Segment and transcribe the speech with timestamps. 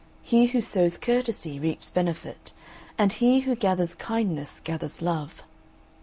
[0.23, 2.53] He who sows courtesy reaps benefit;
[2.97, 5.43] and he who gathers kindness gathers love.